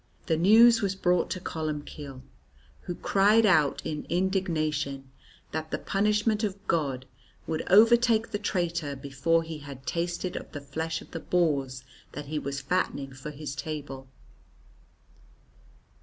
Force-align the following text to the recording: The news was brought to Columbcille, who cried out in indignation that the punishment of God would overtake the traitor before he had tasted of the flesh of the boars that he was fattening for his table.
The 0.25 0.35
news 0.35 0.81
was 0.81 0.95
brought 0.95 1.29
to 1.29 1.39
Columbcille, 1.39 2.23
who 2.87 2.95
cried 2.95 3.45
out 3.45 3.83
in 3.85 4.07
indignation 4.09 5.11
that 5.51 5.69
the 5.69 5.77
punishment 5.77 6.43
of 6.43 6.57
God 6.67 7.05
would 7.45 7.61
overtake 7.71 8.31
the 8.31 8.39
traitor 8.39 8.95
before 8.95 9.43
he 9.43 9.59
had 9.59 9.85
tasted 9.85 10.35
of 10.35 10.53
the 10.53 10.59
flesh 10.61 11.03
of 11.03 11.11
the 11.11 11.19
boars 11.19 11.83
that 12.13 12.25
he 12.25 12.39
was 12.39 12.61
fattening 12.61 13.13
for 13.13 13.29
his 13.29 13.53
table. 13.53 14.07